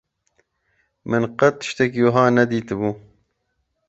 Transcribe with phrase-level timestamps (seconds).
[1.09, 2.89] Min qet tiştekî wiha nedîtibû.